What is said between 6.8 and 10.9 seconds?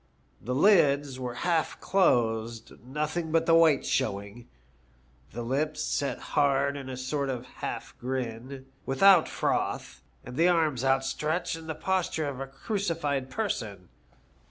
a sort of half grin, without froth, and the arms